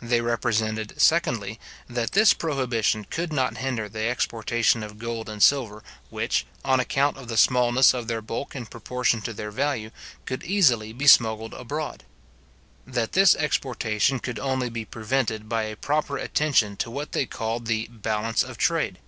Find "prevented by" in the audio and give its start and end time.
14.84-15.64